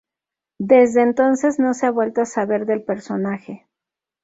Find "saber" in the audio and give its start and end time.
2.25-2.65